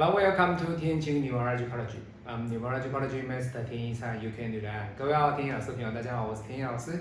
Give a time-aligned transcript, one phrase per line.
[0.00, 1.96] Hello, welcome to 天晴 Numerology College.
[2.24, 4.96] I'm Neurology College Master 天一菜 You Can Do That.
[4.96, 6.92] 各位好，天一老师朋友，大家好，我是天一老师。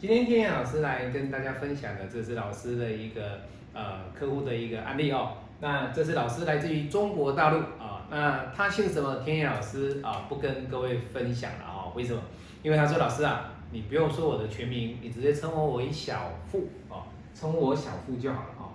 [0.00, 3.42] 今天天一老师来跟大家分享的，这是老师的一个
[3.72, 5.34] 呃客户的一个案例哦。
[5.60, 9.14] 那这是老师来自于中国大陆啊，那他姓什么？
[9.24, 11.92] 天一老师啊，不跟各位分享了哦。
[11.94, 12.20] 为什么？
[12.64, 18.72] 因为他说老师啊，你不用说我的全名，你直接称呼我为小付哦，称呼我小付就好了哦。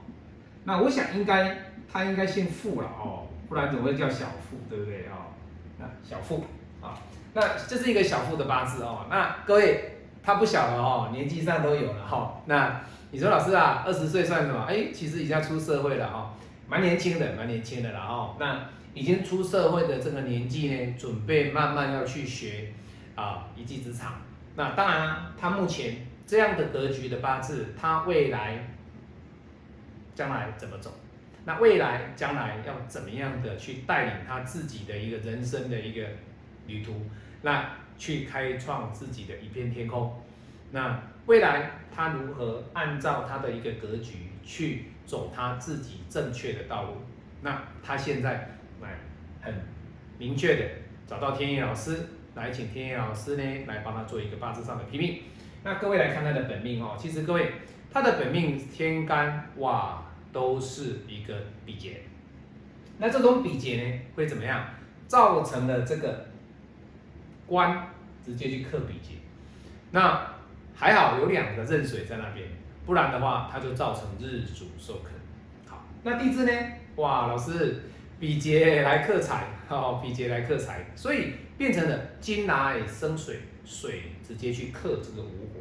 [0.63, 1.57] 那我想应该
[1.91, 5.33] 他应该姓付了哦，不然怎么会叫小付，对不对哦？
[5.79, 6.45] 那小付
[6.81, 6.93] 啊，
[7.33, 9.07] 那这是一个小付的八字哦。
[9.09, 12.41] 那各位他不小了哦，年纪上都有了哈。
[12.45, 12.79] 那
[13.11, 14.65] 你说老师啊，二十岁算什么？
[14.69, 16.33] 哎，其实已经出社会了哈。
[16.67, 18.35] 蛮年轻的，蛮年轻的了哦。
[18.39, 22.71] 那已经出社会的这个年纪呢，准备慢慢要去学
[23.15, 24.13] 啊一技之长。
[24.55, 28.67] 那当然，他目前这样的格局的八字，他未来
[30.13, 30.91] 将来怎么走？
[31.49, 36.05] 那未来将来要怎么样的去带领他自己的一个人生的一个
[36.67, 36.93] 旅途？
[37.41, 40.21] 那去开创自己的一片天空？
[40.69, 44.91] 那未来他如何按照他的一个格局去？
[45.07, 46.97] 走他自己正确的道路，
[47.41, 48.89] 那他现在来
[49.41, 49.51] 很
[50.19, 50.63] 明确的
[51.07, 55.23] 找到天野老师来，请天野老师呢来帮他做一个八字上的批命。
[55.63, 57.53] 那各位来看他的本命哦，其实各位
[57.91, 61.33] 他的本命天干哇都是一个
[61.65, 62.01] 比劫，
[62.97, 64.65] 那这种比劫呢会怎么样？
[65.07, 66.27] 造成了这个
[67.47, 67.87] 官
[68.23, 69.15] 直接去克比劫，
[69.91, 70.35] 那
[70.75, 72.47] 还好有两个壬水在那边。
[72.85, 75.09] 不然的话，它就造成日主受克。
[75.67, 76.51] 好，那地支呢？
[76.95, 77.83] 哇，老师，
[78.19, 85.59] 比劫来克财，好，比劫来克财，所以变成了金来生水，水直接去克这个午火。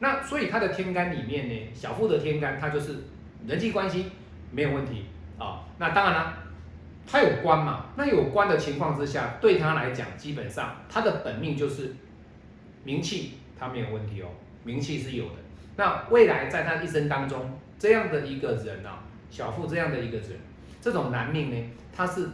[0.00, 3.04] 那所以它的天干里面呢，小富的天干，它就是
[3.46, 4.06] 人际关系
[4.50, 5.06] 没有问题
[5.38, 5.64] 啊。
[5.78, 6.38] 那当然了，
[7.06, 11.94] 他有官嘛，那有官的情况之下，对他来讲，基本上他的本命就是
[12.84, 14.28] 名气，他没有问题哦，
[14.64, 15.34] 名气是有的。
[15.76, 20.28] 那未来在他一生当中，这样的一个人啊，小富这样的一个人，
[20.80, 22.28] 这种男命呢，他是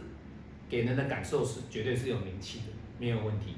[0.69, 2.65] 给人的感受是绝对是有名气的，
[2.99, 3.55] 没有问题。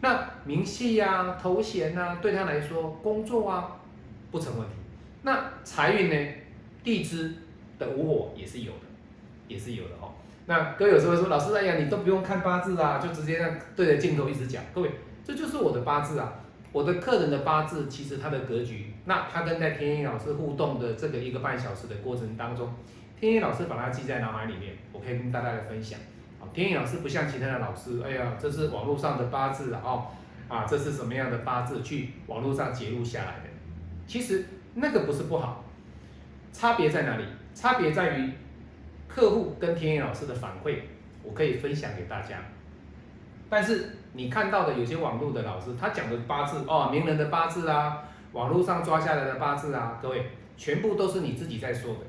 [0.00, 3.76] 那名气呀、头衔呐，对他来说，工作啊
[4.30, 4.74] 不成问题。
[5.22, 6.32] 那财运呢，
[6.84, 7.32] 地支
[7.78, 8.86] 的午火也是有的，
[9.48, 10.12] 也是有的哦。
[10.46, 14.62] 那哥有时候说，老师哎呀，你都不用看八字啊，就直接让对着镜头一直讲。
[14.74, 14.90] 各位，
[15.24, 16.34] 这就是我的八字啊。
[16.70, 22.68] 我的客人的八字其实他的格局，那他跟在天一老师互动的这个一个半小时的过程当中，
[23.18, 25.98] 天一老师把它记在脑海里面，我可以跟大家来分享。
[26.40, 30.08] 好，天一老师不像其他的老师，哎呀，这是网络上的八字哦，
[30.48, 33.48] 啊，这是什么样的八字去网络上截录下来的？
[34.06, 34.44] 其实
[34.74, 35.63] 那个不是不好，
[36.54, 37.24] 差别在哪里？
[37.52, 38.32] 差别在于
[39.08, 40.78] 客户跟天一老师的反馈，
[41.22, 42.38] 我可以分享给大家。
[43.50, 52.00] 但是你看到的有些网络的老师，他讲的八字哦，名人的八字啊，网络上抓下来的八字啊，各位全部都是你自己在说的，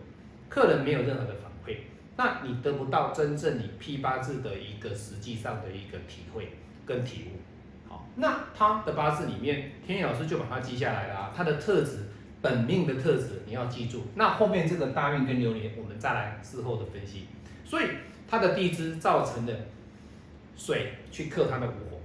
[0.48, 1.78] 客人没有任何的反馈，
[2.16, 6.54] 那你得不到真正你批八字的一个实际上的一个体会
[6.86, 7.90] 跟体悟。
[7.90, 12.06] 好，那他的八字里面，天野老师就把它记下来了，啊他的特质，
[12.46, 14.04] 本命的特质你要记住。
[14.14, 17.26] 那后面这个大运跟流年，我们再来事后的分析。
[17.66, 17.86] 所以
[18.30, 19.54] 他的地支造成的。
[20.58, 22.00] 水去克它的午火，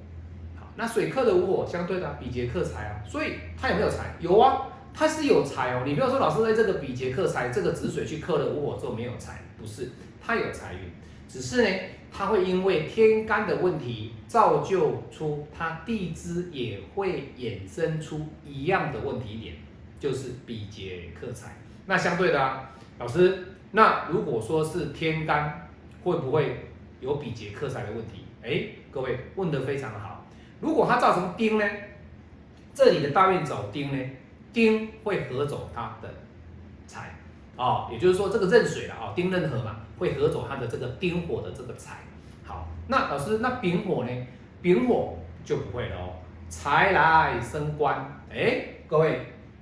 [0.58, 4.16] 好，那水克的午火，相对的比劫克财啊，所以它有没有财？
[4.18, 5.84] 有啊，它是有财哦。
[5.86, 10.80] 你不要说老师在这个比劫克财，这个子水去克了午火之后没有财，不是，它有财运，
[11.28, 11.78] 只是呢，
[12.10, 19.54] 它会因为天干的问题，造就出它地支也会衍生出一样的问题点，
[20.00, 21.54] 就是比劫克财。
[21.86, 25.68] 那相对的啊，老师，那如果说是天干，
[26.02, 28.24] 会不会有比劫克财的问题？
[28.42, 30.26] 哎，各位问得非常好。
[30.60, 31.64] 如果它造成丁呢，
[32.74, 34.10] 这里的大运走丁呢，
[34.52, 36.08] 丁会合走它的
[36.86, 37.14] 财，
[37.56, 41.98] 哦，也就是说这个壬水了哦，丁壬合嘛，会合走它的这个丁火的这个财。
[42.44, 44.26] 好，那老师，那丙火呢？
[44.62, 46.12] 丙火就不会了哦，
[46.48, 48.22] 财来生官。
[48.30, 49.20] 哎，各位，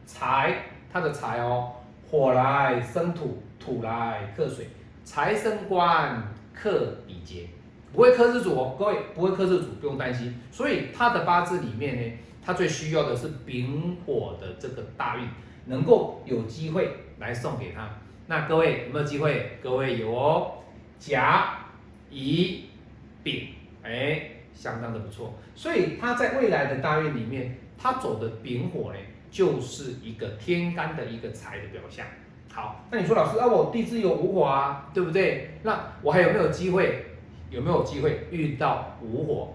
[0.08, 1.70] 财它的财哦，
[2.10, 4.66] 火来生土，土来克水，
[5.04, 7.46] 财生官克比劫。
[7.92, 10.34] 不会克制主哦，各位不会克制主，不用担心。
[10.50, 15.28] 所以他的八字里面呢，他最需要的是丙火的这个大运，
[15.66, 17.90] 能够有机会来送给他。
[18.26, 19.58] 那各位有没有机会？
[19.62, 20.52] 各位有哦，
[20.98, 21.58] 甲、
[22.10, 22.64] 乙、
[23.22, 23.48] 丙，
[23.82, 24.22] 哎，
[24.54, 25.34] 相当的不错。
[25.54, 28.98] 所以他在未来的大运里面，他走的丙火呢，
[29.30, 32.06] 就是一个天干的一个财的表象。
[32.52, 35.58] 好，那你说老师啊，我地支有五火啊，对不对？
[35.62, 37.04] 那我还有没有机会？
[37.50, 39.54] 有没有机会遇到五火？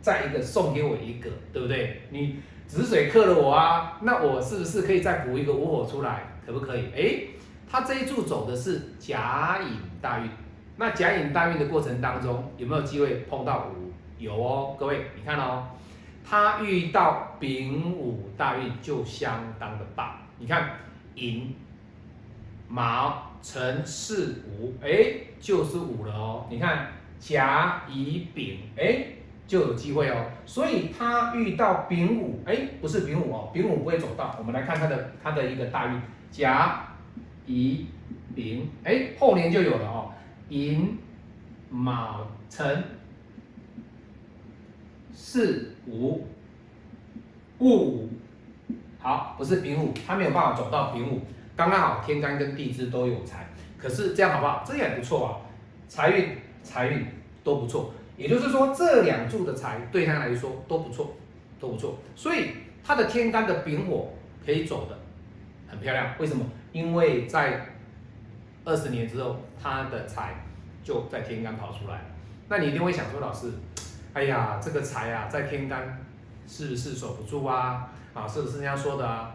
[0.00, 2.02] 再一个送给我一个，对不对？
[2.10, 6.24] 你子水克了我啊，那我是不是可以再补一个五火出来？
[6.46, 6.84] 可不可以？
[6.94, 7.22] 哎，
[7.70, 10.28] 他这一柱走的是甲寅大运，
[10.76, 13.90] 那甲寅大运的过程当中有没有机会碰到五？
[14.18, 15.64] 有哦，各位，你看哦，
[16.24, 20.16] 他遇到丙午大运就相当的棒。
[20.38, 20.70] 你看
[21.14, 21.54] 寅、
[22.68, 26.46] 卯、辰、巳、午，哎，就是午了哦。
[26.50, 26.88] 你看
[27.18, 29.06] 甲、乙、丙，哎。
[29.46, 34.34] 就有机会哦，所以他遇到丙午，哎，不是丙午哦，丙午不会走到。
[34.38, 36.00] 我们来看他的他的一个大运，
[36.30, 36.86] 甲、
[37.44, 37.86] 乙、
[38.34, 40.10] 丙，哎，后年就有了哦，
[40.48, 40.96] 寅、
[41.68, 42.82] 卯、辰、
[45.14, 46.26] 四五、
[47.58, 48.08] 戊，
[48.98, 51.20] 好，不是丙午，他没有办法走到丙午，
[51.56, 53.46] 刚刚好天干跟地支都有财，
[53.78, 54.64] 可是这样好不好？
[54.66, 55.30] 这也不错啊，
[55.88, 57.06] 财运财运
[57.42, 57.94] 都不错。
[58.16, 61.14] 也就是说，这两柱的财对他来说都不错，
[61.58, 62.50] 都不错，所以
[62.84, 64.12] 他的天干的丙火
[64.44, 64.96] 可以走的
[65.66, 66.14] 很漂亮。
[66.18, 66.44] 为什么？
[66.72, 67.66] 因为在
[68.64, 70.34] 二十年之后，他的财
[70.82, 72.04] 就在天干跑出来。
[72.48, 73.50] 那你一定会想说，老师，
[74.14, 75.98] 哎呀，这个财啊，在天干
[76.46, 77.92] 是不是守不住啊？
[78.14, 79.34] 啊，是不是人家说的啊？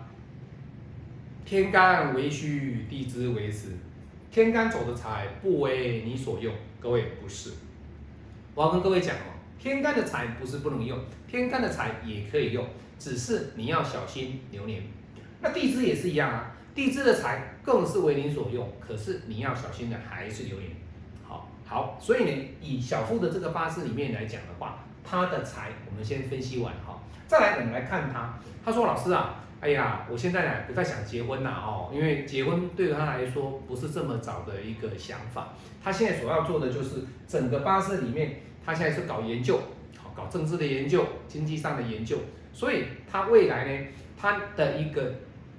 [1.43, 3.71] 天干为虚，地支为实。
[4.31, 7.51] 天干走的财不为你所用，各位不是。
[8.55, 10.97] 我要跟各位讲哦，天干的财不是不能用，
[11.27, 12.65] 天干的财也可以用，
[12.97, 14.83] 只是你要小心流年。
[15.41, 20.71] 那地支也是一样啊，地支的财更是为你所用，可是你要小心的还是流年。
[21.29, 28.37] 好，好，所以呢，以小夫的这个八字里面来讲的话，他的财我们先分析完哈，再来我们来看他。
[28.65, 35.53] 他说：“老师啊，哎呀，我现在呢不太想结婚呐哦，因为结婚对他来说不是这么早的一个想法。
[35.81, 39.59] 他现在所要做的就是整个八字里面。”他现在是搞研究，
[39.97, 42.17] 好搞政治的研究，经济上的研究，
[42.53, 45.15] 所以他未来呢，他的一个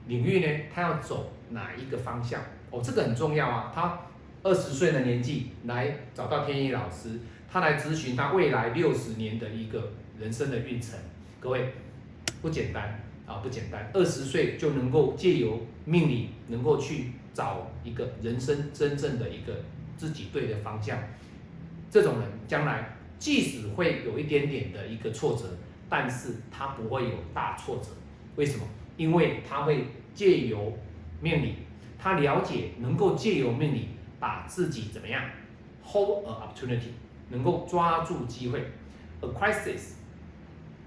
[0.07, 2.41] 领域呢，他要走哪一个方向？
[2.71, 3.73] 哦，这个很重要啊。
[3.75, 3.99] 他
[4.43, 7.21] 二十岁的年纪来找到天意老师，
[7.51, 10.99] 他来咨询他未来六十年的一个人生的运程。
[11.39, 11.75] 各位
[12.41, 13.91] 不简单啊，不简单。
[13.93, 19.65] 二十岁就能够借由命理，能够去找一个人生真正的一个
[19.97, 20.99] 自己对的方向，
[21.91, 22.97] 这种人将来。
[23.19, 25.45] 即使会有一点点的一个挫折，
[25.91, 27.89] 但是他不会有大挫折。
[28.37, 28.65] 为什么？
[28.97, 29.85] 因为他会
[30.15, 30.79] 借由
[31.21, 31.57] 命理，
[31.99, 33.89] 他了解能够借由命理
[34.21, 35.25] 把自己怎么样
[35.83, 36.91] hold a opportunity，
[37.31, 38.61] 能够抓住机会
[39.21, 39.95] ，a crisis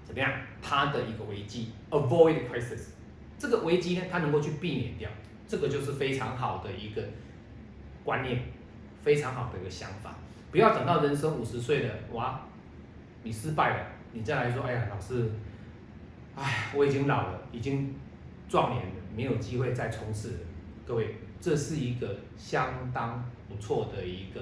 [0.06, 0.32] 怎么样？
[0.62, 2.90] 他的一个危机，avoid crisis，
[3.38, 5.10] 这个危机呢，他能够去避免掉，
[5.46, 7.02] 这个就是非常好的一个
[8.04, 8.40] 观念，
[9.02, 10.14] 非常好的一个想法。
[10.50, 12.40] 不要等到人生五十岁了，哇，
[13.24, 15.28] 你失败了，你再来说，哎呀，老师，
[16.36, 17.94] 哎，我已经老了，已经
[18.48, 20.38] 壮年了，没有机会再冲刺了。
[20.86, 24.40] 各位，这是一个相当不错的一个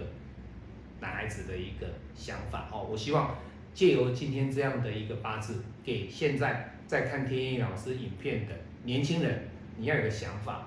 [1.00, 2.86] 男孩子的一个想法哦。
[2.90, 3.36] 我希望
[3.74, 8.52] 借由今天这样的一个八字，给现在在看天意老师影片的
[8.84, 10.66] 年轻人，你要有个想法，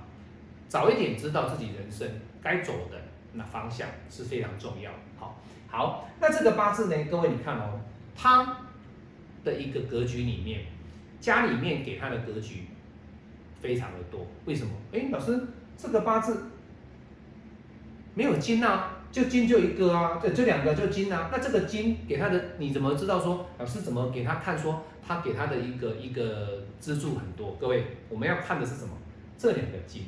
[0.67, 2.09] 早一点知道自己人生
[2.41, 2.99] 该走的
[3.33, 4.91] 那方向是非常重要。
[5.17, 7.05] 好，好，那这个八字呢？
[7.09, 7.79] 各位你看哦，
[8.15, 8.57] 他
[9.43, 10.65] 的一个格局里面，
[11.19, 12.65] 家里面给他的格局
[13.61, 14.25] 非常的多。
[14.45, 14.73] 为什么？
[14.91, 15.39] 哎，老师，
[15.77, 16.45] 这个八字
[18.13, 21.29] 没有金啊，就金就一个啊，这这两个就金啊。
[21.31, 27.55] 那这个金给他的，你怎么知道说老师怎么给他看说他给他的一个一个支柱很多？
[27.59, 28.89] 各位，我们要看的是什么？
[29.37, 30.03] 这两个金。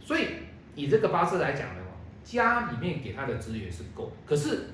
[0.00, 0.26] 所以
[0.74, 1.82] 以这个八字来讲呢。
[2.26, 4.70] 家里面给他的资源是够，可是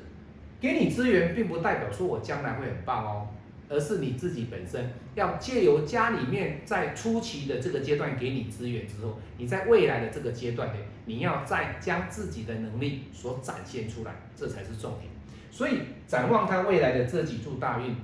[0.58, 3.28] 给你资源并不代表说我将来会很棒哦，
[3.72, 10.74] 而是你自己本身要借由家里面在初期的这个阶段给你资源之后，你在未来的这个阶段呢，
[11.06, 15.10] 你要再将自己的能力所展现出来，这才是重点。
[15.50, 17.96] 所以展望他未来的这几柱大运，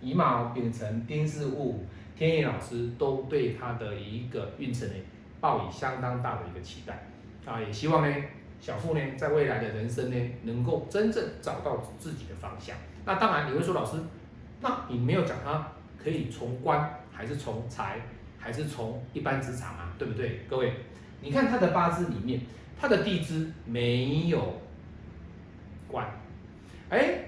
[0.00, 1.84] 乙卯、丙辰、丁巳、戊
[2.16, 4.94] 天野老师都对他的一个运程呢，
[5.40, 7.06] 抱以相当大的一个期待
[7.44, 8.16] 啊，也希望呢。
[8.58, 12.74] 小富呢，在未来的人生呢，能够真正找到自己的方向。
[13.04, 13.98] 那当然，你会说老师，
[14.60, 15.72] 那你没有讲他
[16.02, 18.00] 可以从官，还是从财，
[18.38, 19.92] 还是从一般职场啊？
[19.98, 20.40] 对不对？
[20.48, 20.72] 各位，
[21.20, 22.40] 你看他的八字里面，
[22.78, 24.60] 他的地支没有
[25.88, 26.06] 官，
[26.90, 27.20] 哎，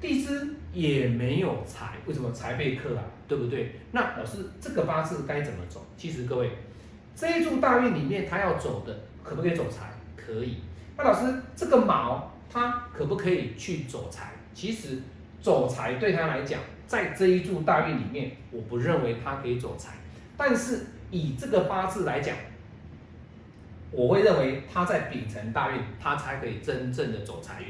[0.00, 3.04] 地支也没有财，为什么财被克啊？
[3.28, 3.72] 对不对？
[3.92, 5.84] 那老师，这个八字该怎么走？
[5.96, 6.50] 其实各位，
[7.14, 9.90] 这一柱大运里面，他要走的，可不可以走财？
[10.16, 10.58] 可以，
[10.96, 14.32] 那老师这个卯他可不可以去走财？
[14.54, 15.02] 其实
[15.40, 19.94] 走财对他来讲，在这一柱大运里面，我不认为他可以走财。
[20.36, 22.36] 但是以这个八字来讲，
[23.90, 27.68] 我会认为他在丙辰大运，他才可以真正的走财运。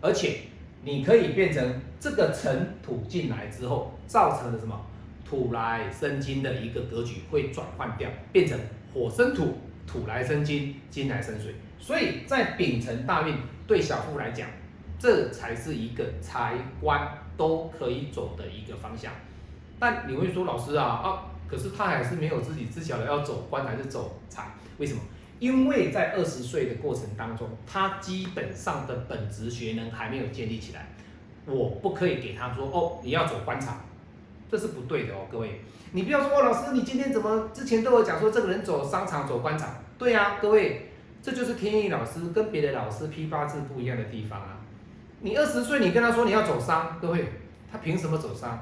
[0.00, 0.40] 而且
[0.82, 4.84] 你可以变成这个辰土进来之后，造成的什么
[5.24, 8.58] 土来生金的一个格局会转换掉，变成
[8.92, 11.54] 火生土，土来生金，金来生水。
[11.78, 13.34] 所以在丙辰大运
[13.66, 14.48] 对小富来讲，
[15.02, 19.12] 这才是一个财官都可以走的一个方向。
[19.80, 24.52] 但你会说老师啊啊，可是他还是没有自己知晓的要走官还是走财？
[24.78, 25.00] 为什么？
[25.40, 30.86] 因为在二十岁的过程当中，他基本上的本职学能还没有建立起来，
[31.46, 33.80] 我不可以给他说哦，你要走官场，
[34.48, 44.61] 这是不对的哦，各位，你不要说哦，老师你今天怎么之前都有讲说这个人走商场走官场，对啊，各位，这就是天意老师跟别的老师批八字不一样的地方啊。
[45.24, 47.24] 你二十岁你跟他说你要走商，各位，
[47.70, 48.58] 他凭什么走商？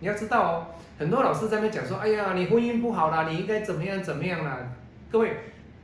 [0.00, 0.66] 你要知道哦，
[0.98, 4.58] 很多老师在那讲说，哎呀，你婚姻不好啦，你应该怎么样怎么样啦。
[5.08, 5.36] 各位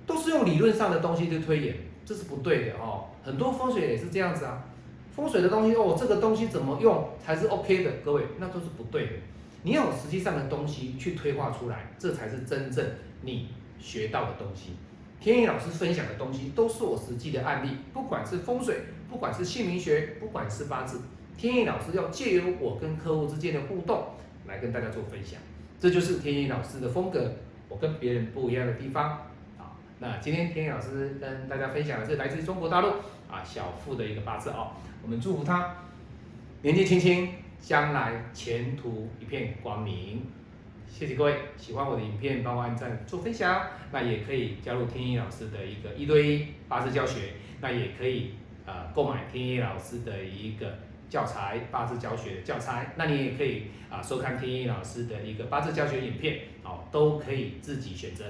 [0.04, 3.04] 都是用理论上的东西去推演，这是不对的哦。
[3.22, 4.64] 很多风水也是这样子啊，
[5.14, 7.90] 风水的东西哦，这个东西怎么用才是 OK 的？
[8.04, 9.12] 各位，那都是不对的。
[9.62, 12.84] 你要实际上的东西去推化出来，这才是真正
[13.22, 14.74] 你学到的东西。
[15.26, 21.00] 天意老师分享的东西都是我实际的案例，不管是风水，不管是姓名学，不管是八字，
[21.36, 24.10] 天意老师要借由我跟客户之间的互动
[24.46, 25.40] 来跟大家做分享，
[25.80, 27.32] 这就是天意老师的风格。
[27.68, 29.26] 我跟别人不一样的地方
[29.58, 32.90] 啊，那今天天意老师跟大家分享的是来自中国大陆
[33.28, 34.70] 啊小富的一个八字哦，
[35.02, 35.74] 我们祝福他
[36.62, 37.30] 年纪轻轻，
[37.60, 40.24] 将来前途一片光明。
[40.88, 50.78] 谢谢各位，喜欢我的影片帮我按赞做分享，那也可以加入天一老师的一个一对一八字教学，那也可以呃购买天一老师的一个。
[51.08, 58.24] 教材八字教学教材，那你也可以啊收看天一老师的一个八字教学影片，哦，都可以自己选择。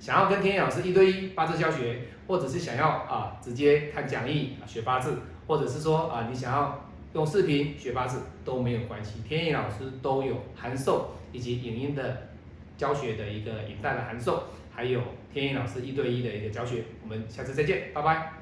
[0.00, 6.82] 想要跟天一老师一对一八字教学，或者是想要啊直接看讲义学八字，或者是说啊你想要
[7.14, 12.28] 用视频学八字都没有关系，天意老师都有函授以及影音的
[12.76, 15.00] 教学的一个影带的函授，还有
[15.32, 16.84] 天意老师一对一的一个教学。
[17.02, 18.41] 我们下次再见，拜拜。